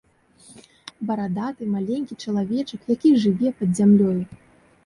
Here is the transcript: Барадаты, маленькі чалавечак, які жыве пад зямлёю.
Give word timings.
Барадаты, 1.09 1.67
маленькі 1.75 2.17
чалавечак, 2.25 2.81
які 2.95 3.15
жыве 3.25 3.49
пад 3.61 3.69
зямлёю. 3.83 4.19